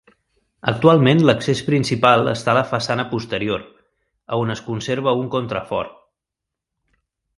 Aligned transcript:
Actualment 0.69 1.19
l'accés 1.29 1.59
principal 1.67 2.31
està 2.31 2.51
a 2.53 2.57
la 2.59 2.65
façana 2.71 3.05
posterior, 3.11 3.67
a 4.37 4.41
on 4.45 4.55
es 4.55 4.65
conserva 4.71 5.15
un 5.21 5.29
contrafort. 5.37 5.97